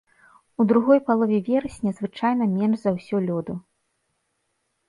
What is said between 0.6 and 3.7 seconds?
У другой палове верасня звычайна менш за ўсё лёду.